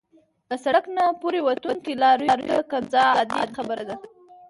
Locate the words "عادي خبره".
3.17-3.83